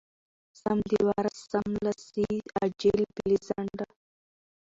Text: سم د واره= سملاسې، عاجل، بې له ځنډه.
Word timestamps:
سم 0.61 0.77
د 0.89 0.91
واره= 1.07 1.31
سملاسې، 1.49 2.27
عاجل، 2.55 3.01
بې 3.15 3.25
له 3.31 3.37
ځنډه. 3.47 3.87